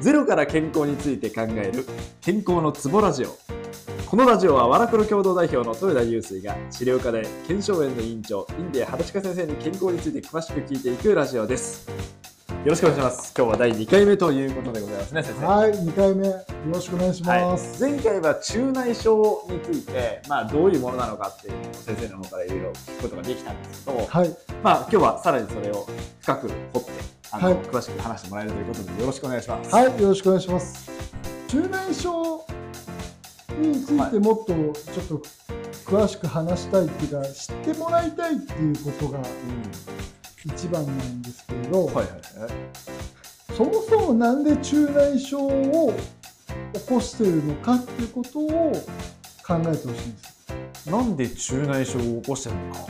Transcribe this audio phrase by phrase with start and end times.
[0.00, 1.84] ゼロから健康について考える
[2.22, 3.36] 健康のツボラジオ。
[4.06, 11.86] このラジオはワラクロ共同代表の豊田祐水が治療家で検証園の委員長インディア畑近先生に健康について詳しく聞いていくラジオです。
[11.88, 11.94] よ
[12.64, 13.34] ろしくお願いします。
[13.36, 15.46] 今日は第2回目ということでございますね先生。
[15.46, 17.82] はい、2回目よろしくお願いします。
[17.82, 25.86] 前回は中内症について、まあ、どういうものなのかっていうのを先生の方からいろいろ聞くことができたんですけど、はい、まあ、今日はさらにそれを
[26.22, 29.74] 深く掘ってあの、はい詳しく話してもらえるということでよろしくお願いします。
[29.74, 30.90] はい、よろしくお願いします。
[31.48, 32.46] 中内症
[33.58, 34.72] についてもっとちょっ
[35.06, 35.22] と
[35.84, 39.20] 詳しく話したいっていうか、知ってもらいたいっていうことが
[40.44, 42.20] 一番なんですけれど、はいはいはい。
[43.56, 45.92] そもそもなんで中内症を
[46.72, 48.72] 起こしているのかっていうことを
[49.46, 50.86] 考えてほしいんです。
[50.86, 52.86] なんで中内症を起こしてるのか？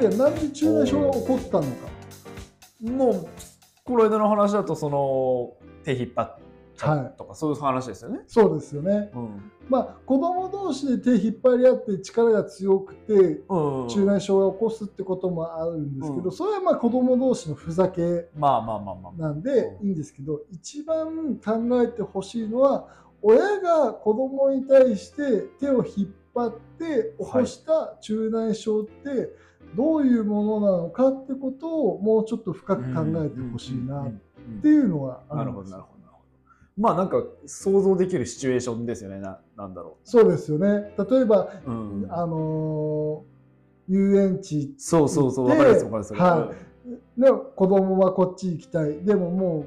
[0.00, 1.68] で、なんで中内症が起こったのか。
[2.82, 3.28] もう、
[3.88, 6.36] この間の話だと、その、手引っ張っ
[6.76, 8.20] ちゃうとか、そういう話ですよね。
[8.26, 9.10] そうですよね。
[9.14, 9.50] うん。
[9.66, 13.14] まあ、子供同士で手引っ張り合って力が強くて、
[13.48, 19.22] うん中内症が起こすってこともあるんですけど、うんそれはまあ子供同士のふざけまあまあまあまあ。
[19.22, 22.88] なんでうんいいんですけど、一番考えてほしいのは
[23.22, 29.30] 親が子供に対して手を引っ張って起こした中内症って
[29.76, 34.10] どういうものなのかってことをもうちょっと深く考えてほしいなっ
[34.62, 35.78] ていうのがある、んですよなるほど。
[35.78, 35.98] なるほど
[36.78, 39.18] まあなんか想像できるシチュエーションですよね。
[39.18, 41.70] ななんだろうそうですよね例えば、う。
[41.70, 42.06] ん。
[42.08, 43.38] あのー
[43.88, 46.14] 遊園地そうそうそう、でわかりますわかります。
[46.14, 46.52] は
[47.16, 49.66] ね、子供はこっち行きたいでもも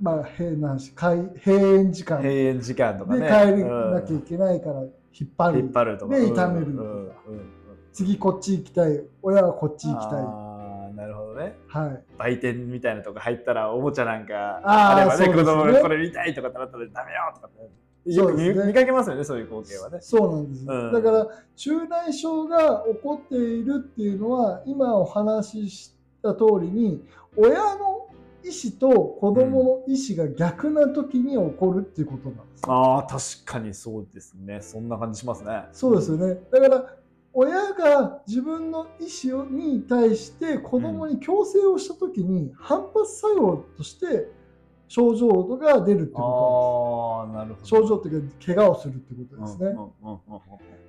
[0.00, 3.26] う、まあ、閉園し開閉園時間閉園時間とかね。
[3.26, 6.16] 帰らなきゃいけないから引っ張うんる、引っ張るとか。
[6.16, 7.59] で痛めるとかうんうんうん
[7.92, 11.56] 次こっち行きたい親はこっち行きたいああ、なるほどね。
[11.68, 17.80] はい売店みたいなとこ入ったらおもちゃなんかあればね、ね子供がこれ見たいとかってなったらダメよとかって。
[18.06, 19.98] よく見,、そうですね見かけますよね、そういう光景はね。
[20.00, 27.04] そうなんです、うんだから中内症が起こっているっていうのは今お話しした通りに
[27.36, 28.08] 親の
[28.42, 34.60] 意思と子供の意思が逆な時に起こるっていうことなんです、ああ、確かにそうですね。
[34.62, 35.64] そんな感じしますね。
[35.72, 36.40] そうですよね。
[36.50, 36.94] だから
[37.32, 44.28] 親が自分の意思に対して子供に強制をしたときに反発作用として
[44.88, 47.54] 症状が出るってこああ、なるほど。
[47.54, 47.68] となんです。
[47.68, 49.76] 症状っていうか怪我をするってことですね。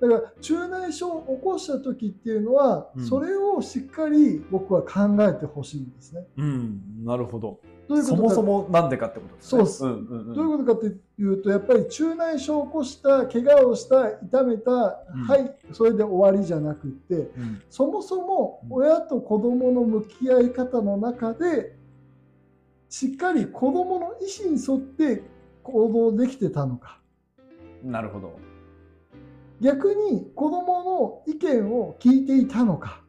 [0.00, 6.26] だから中内症を起こした時っていうのは、うんそれをしっかり僕は考えてほしいんですね。
[6.36, 7.60] うん、なるほど。
[7.88, 8.16] どういうことか。
[8.16, 9.48] そもそもなんでかってことですね。
[9.48, 9.84] そうっす。
[9.84, 10.34] んうんうん。
[10.34, 14.70] どういうことかっていうとやっぱり中内症を起こした怪我をした痛めた、
[15.14, 15.24] うん。
[15.24, 17.62] はいそれで終わりじゃなくってうん。
[17.70, 21.76] そもそも親と子供の向き合い方の中で
[22.88, 25.22] しっかり子供の意思に沿って
[25.62, 27.00] 行動できてたのか。
[27.82, 28.38] なるほど。
[29.60, 33.02] 逆に子供の意見を聞いていたのか。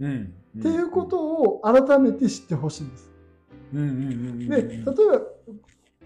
[0.00, 0.34] うん。
[0.58, 3.11] っていうことを改めて知ってほしいんです。
[3.72, 4.48] うんうんうんうん。
[4.48, 4.86] で例えば、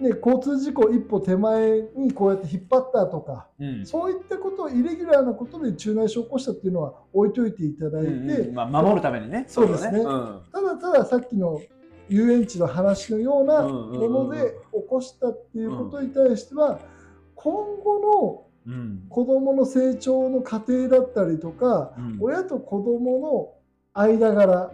[0.01, 3.87] ね、交通事故一歩手前にこうやって引っ張ったとかうん。
[3.87, 8.55] そういったことをイレギュラーなことで中内症を起こしたっていうのは置いといていただいて、うんうん。
[8.55, 9.45] まあ、守るためにね。
[9.49, 10.01] そうですね。
[10.01, 10.03] ん。
[10.03, 11.61] ただたださっきの
[12.09, 16.81] 遊園地の話のようなもので起こしたっていうことに対しては
[17.35, 19.03] 今後うん。
[19.05, 22.19] の子どもの成長の過程だったりとかうん。
[22.21, 23.53] 親と子どもの
[23.95, 24.73] 間柄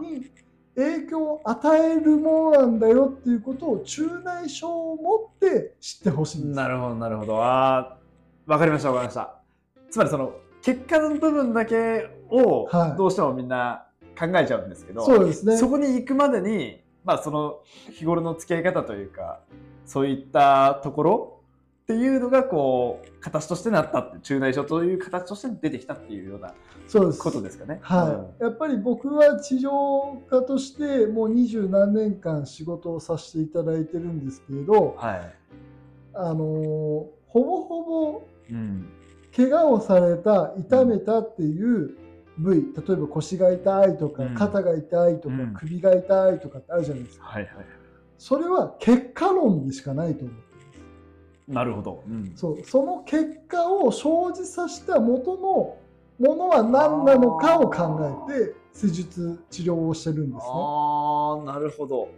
[0.00, 0.30] に
[0.76, 6.56] 影響を与えるものなんだよっていうことを中内症を持って知ってほしいんです。
[6.56, 7.42] なるほど、なるほど。
[7.42, 9.34] あーわかりました、わかりました。
[9.90, 13.86] つまり、その、結果の部分だけをはいどうしてもみんな
[14.18, 15.56] 考えちゃうんですけど、そうですね。
[15.56, 17.60] そこに行くまでに、まあ、その
[17.92, 19.40] 日頃の付き合い方というか、
[19.84, 21.41] そういったところ
[21.82, 26.54] っていうのが、こう、形としてなったって、中内症という形として出てきたっていうような。
[27.18, 27.80] ことですかね。
[27.82, 35.34] はい、やっぱり僕は治療家としてもう二十何年間仕事をさせていただいてるんですけれど、はい。
[36.14, 38.86] あのーほぼほぼうん。
[39.34, 41.96] 怪我をされた痛めたっていう
[42.36, 47.52] 部位例えば腰が痛いとか、うん肩が痛いとか、うん首が痛いとかってあるじゃないですかはいはい。
[48.18, 50.51] それは結果論でしかないと思う
[51.48, 52.02] なるほど。
[52.08, 52.32] うん。
[52.36, 55.76] そうその結果を生じさせた元の
[56.18, 60.40] ものは何なのかを考えて施術治療をしてるんですね。
[60.44, 62.08] ああ、なるほど。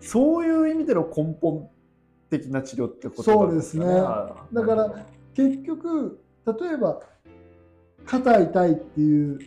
[0.00, 1.68] そういう意味での根本
[2.30, 5.04] 的な治療ってことそうですねはいだから
[5.34, 7.00] 結局例えば
[8.04, 9.38] 肩痛いっていう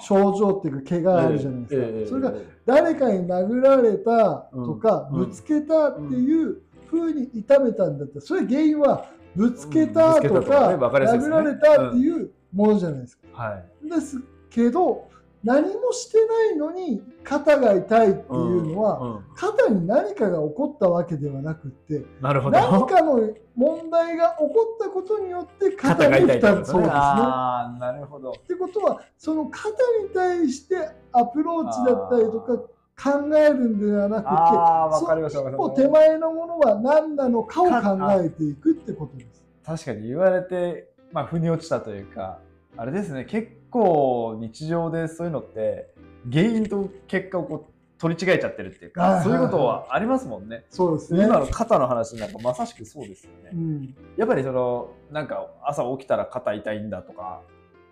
[0.00, 2.32] 症状っていうか怪我あるじゃないですか、ええええそれが
[2.66, 6.62] 誰かに殴られたとか、うんぶつけたっていう
[6.94, 13.42] 風に痛めたんだったらそれ原因はぶつけたとか殴られたっていうものじゃないですか。
[13.42, 13.88] はい。
[13.88, 14.20] です
[14.50, 15.08] けど
[15.44, 22.58] 何もしてないのに肩が痛いっていうのは、肩に何かが起こったわけではなくってなるほど。
[22.58, 23.20] 何かの
[23.54, 26.82] 問題が起こったことによって肩に痛いそうですね。
[26.86, 28.30] なるほど。
[28.30, 29.74] ってことはその肩に
[30.14, 30.76] 対して
[31.12, 32.62] アプローチだったりとか
[32.96, 39.44] 考えるんではなくて一歩手前のものは何なのかを考えていくってことです。
[39.64, 42.38] 確かに言われて、まあ、腑に落ちたというか
[42.76, 45.90] あれですね結構日常でそういうのって
[46.30, 50.66] 原因と結果をこう取り違えちゃってるっていうか、そういうことはありますもんね。
[50.68, 51.24] そうですね。
[51.24, 53.50] 今の肩の話なんかまさしくそうですよね。
[53.54, 57.40] うん、やっぱりそのなんか朝起きたら肩痛いんだとか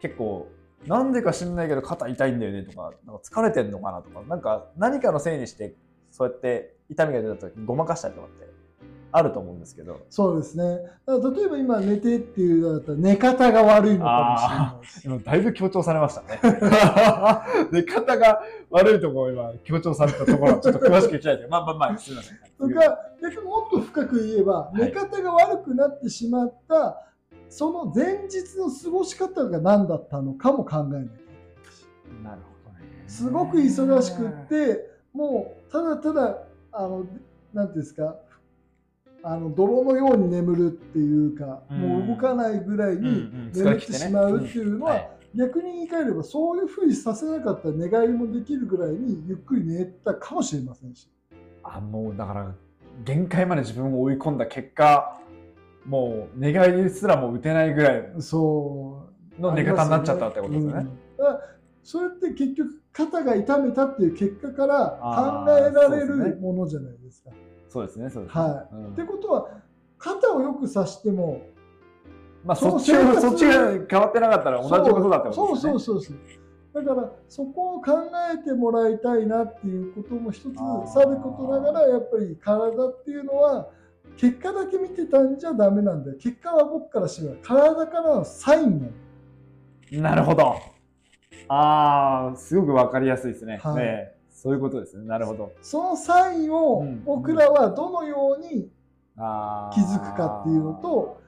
[0.00, 0.48] 結構
[0.86, 5.74] なんでか知んないけど肩痛いんだよねとかなんか疲れてんのかなとかなんか何かのせいにして
[6.10, 8.50] そうやって痛みが出た時ごまかしたりとかって
[9.14, 10.64] あると思うんですけどそうですね。
[11.06, 15.22] 例えば今寝てっていうのだったら寝方が悪いのかもしれない。
[15.22, 16.40] だいぶ強調されましたね。
[17.70, 18.40] で肩が
[18.70, 22.38] 悪いところを今強調されたところちょっと詳しく聞きたいですまあまあまあすみません。
[22.58, 27.11] とか逆もっと深く言えば、寝方が悪くなってしまった
[27.52, 32.24] その前日の過ごし方が何だったのかも考えないといけないし。
[32.24, 32.86] なるほどね。
[33.06, 36.38] すごく忙しくってもうただただ
[36.72, 37.04] あの
[37.52, 38.16] なんていうんですか
[39.22, 41.78] あの泥のように眠るっていうか、うん。
[41.78, 45.10] もう動かないぐらいにん眠ってしまうっていうのは、はい。
[45.34, 51.06] 逆に言い換えればそういうふうにさせなかったら寝返りもできるぐらいにゆっくり寝たかもしれませんし。
[51.62, 52.54] あもうだから
[53.04, 55.20] 限界まで自分を追い込んだ結果
[55.86, 59.08] もう寝返りすらも打てないぐらいそ
[59.38, 60.86] うの寝方になっちゃったってことですよね。
[61.18, 61.52] うん
[61.82, 67.30] それって結局肩が痛めたっていう結果から考えられるものじゃないですか。
[67.68, 68.42] そうですね、そうですね。
[68.42, 69.48] はいうんってことは
[69.98, 71.42] 肩をよくさしても
[72.44, 75.72] まあそっちそっちが変わってなかったら同じことだってことですね。
[75.72, 76.16] そうそうそうそう
[76.72, 77.92] だからそこを考
[78.32, 83.68] えてもらいたいなっていうことも一つさることながらやっぱり体っていうのは
[84.16, 86.16] 結果だけ見てたんじゃダメなんだよ。
[86.20, 88.86] 結果は僕からしては体からのサインな
[89.98, 90.56] のなるほど。
[91.48, 93.58] ああ、すごくわかりやすいですね。
[93.62, 93.76] はい。
[93.76, 94.16] ねえ。
[94.30, 95.04] そういうことですね。
[95.06, 95.52] なるほど。
[95.60, 97.04] そのサインをうん。
[97.04, 98.70] 僕らはどのように
[99.72, 101.20] 気づくかっていうのと、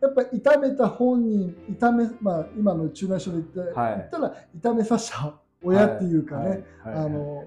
[0.00, 3.96] やっぱり痛めた本人痛め、まあ、今の中内症で言った,、はい。
[3.96, 7.44] 言ったら痛めさせた親っていうかね、あの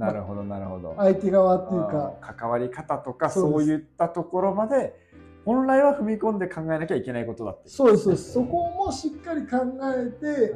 [0.00, 0.94] なるほど、なるほど。
[0.96, 2.14] 相手側っていうか。
[2.20, 4.94] 関わり方とかそういったところまで
[5.44, 8.32] 本来は踏み込んで考えなきゃいけないことだっていそうですそうです。
[8.32, 9.58] そこもしっかり考
[9.96, 10.54] えて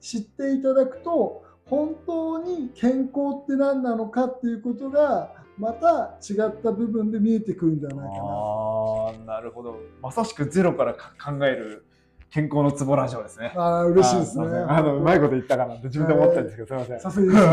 [0.00, 8.20] 知っていただくと本当に健康って何なのかっていうことがまた違った部分で見えてくるんではないかな。
[8.22, 9.76] あーなるほど。
[10.02, 11.86] まさしくゼロからか考える
[12.34, 13.52] 健康のツボラジオですね。
[13.54, 14.46] ああ嬉しいですね。
[14.68, 17.00] あのうまいこと言ったかなって自分で思ったんですけど、すみません。
[17.00, 17.38] さすがに。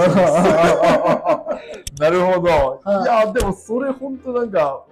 [1.99, 3.03] なるほど、はい。
[3.03, 4.83] い、やでもそれ本当なんか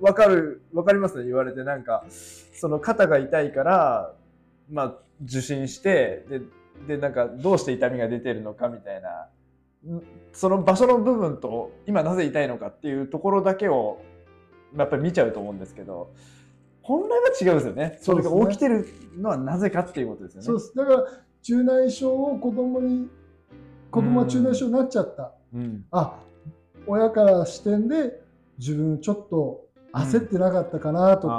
[0.00, 1.64] わかるわかりますね言われて。
[1.64, 2.04] なんか
[2.52, 4.14] その肩が痛いから
[4.70, 4.94] まあ
[5.24, 6.24] 受診して
[6.86, 9.26] ででなんかどうして痛みが出てるのかみたいな。
[9.92, 10.00] ん
[10.32, 14.00] その場所の部分と今なぜ痛いのかっていうところだけを
[14.76, 16.12] やっぱり見ちゃうと思うんですけど
[16.82, 17.98] 本来は違うんですよね。
[18.00, 18.40] それそうですね。
[18.40, 20.46] が起きてるのはなぜかっていうことですよね。
[20.46, 20.74] そうです。
[20.74, 21.04] だから
[21.42, 23.08] 中内症を子供に
[23.90, 25.32] 子供は中内症になっちゃった。
[25.54, 25.84] うん。
[25.90, 26.18] あ
[26.86, 28.22] 親から視点で
[28.58, 31.34] 自分ちょっと焦ってなかったかなとか、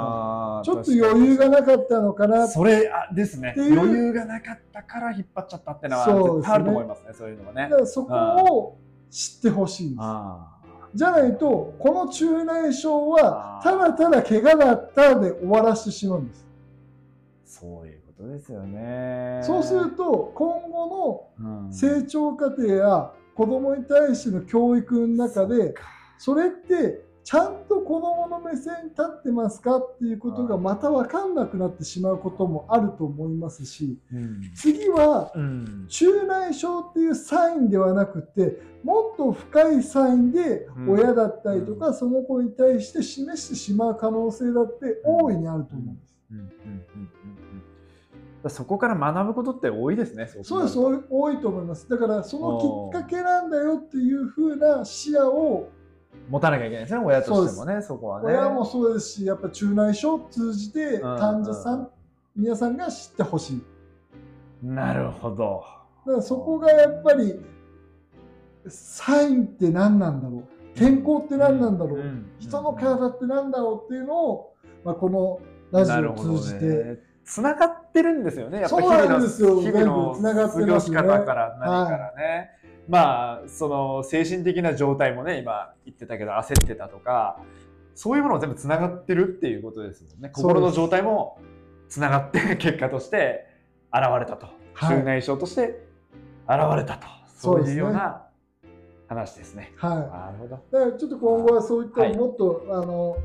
[0.58, 2.46] あーちょっと余裕がなかったのかな。
[2.48, 3.54] それあですね。
[3.56, 7.62] 余裕がなかったから引っ張っちゃったってのはあると思いますねそういうのはね。
[7.62, 8.78] だからそこを
[9.10, 10.00] 知ってほしいんです。
[10.94, 16.46] あじゃないとこの中内症はただただ怪我だったで終わらせてしまうんです。
[17.44, 19.40] そういうことですよね。
[19.42, 21.66] そうすると今後うん。
[21.68, 25.74] の成長過程や子供に対しての教育の中で
[26.18, 34.52] それってちゃんと子供の目線に立ってますかっていうことがまた分かんなくなってしまうこともあると思いますしうん。
[34.54, 35.86] 次はうん。
[35.88, 40.90] 中内症っていうサインではなくてもっと深いサインでうん。
[40.90, 46.14] 親だったりとか、その子に対して示してしまう可能性だって大いにあると思うんです。
[46.30, 46.38] うん。
[46.38, 46.44] うん。
[46.44, 46.50] うん。
[46.66, 47.08] うん。
[48.42, 48.50] うん。
[48.50, 50.78] そこから学ぶことって多いですねそうです。
[50.78, 51.88] 多い多いと思います。
[51.88, 55.70] だからそのきっかけなんだよっていう風な視野を
[56.28, 58.28] 持たなきゃいけないですね親としてもねそこはね。
[58.28, 61.90] 親もそうですしやっぱ中内症を通じてうん患者さん
[62.36, 64.66] 皆さんが知ってほしい。
[64.66, 65.62] なるほど。
[66.06, 67.40] だからそこがやっぱり
[68.66, 70.44] サインって何なんだろう。
[70.74, 74.54] 健康って何なんだろう、ん人の体って何だろうっていうのを、
[74.84, 75.40] まあ、この
[75.70, 78.60] ラジオを通じて、つながってるんですよね。
[78.60, 79.60] やっぱそうなんですよ。
[79.60, 80.96] 日々の過ごしますね。
[80.96, 82.50] 方から何からね。
[82.88, 87.40] まあその精神的な状態もね今言ってたけど焦ってたとか
[87.94, 90.30] そういうものも全部つながってるっていうことですもんね。
[90.30, 91.38] 心の状態も
[91.88, 93.46] つながって結果として
[93.92, 95.86] 現れたと、はい中内症として
[96.48, 98.26] 現れたとそういうような
[99.08, 99.72] 話ですね。
[99.76, 100.62] はい、なるほど。
[100.72, 103.16] だからちょっと今後はそういったはいもっと、あの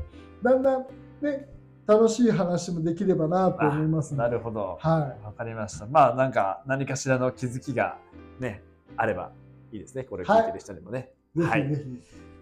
[0.42, 0.86] だんだん
[1.20, 1.48] ね
[1.86, 4.78] 楽しい話もできればなと思いますのでなるほど。
[4.80, 5.86] はわかりました。
[5.86, 7.98] まあなんか何かしらの気づきが
[8.38, 8.62] ね
[8.96, 9.32] あれば
[9.72, 10.04] いいですね。
[10.04, 11.10] これ聞いてる人にもね。
[11.38, 11.66] はい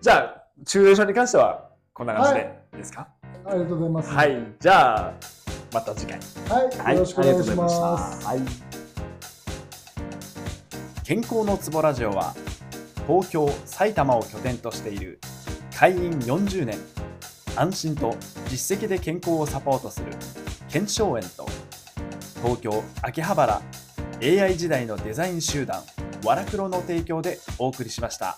[0.00, 3.08] じゃあ中年症に関してはこんな感じでですか？
[3.44, 4.10] ありがとうございます。
[4.10, 5.12] はい、じゃあ
[5.72, 6.20] また次回。
[6.48, 8.26] はい、よろしくお願いします。
[8.26, 8.40] はい。
[11.04, 12.34] 健康のツボラジオは
[13.06, 15.18] 東京、埼玉を拠点としている
[15.74, 16.78] 会員40年
[17.56, 18.14] 安心と
[18.48, 20.06] 実績で健康をサポートする
[20.68, 21.46] 健証園と
[22.42, 23.62] 東京秋葉原
[24.22, 25.82] AI 時代のデザイン集団
[26.24, 28.36] ワラクロの提供でお送りしました。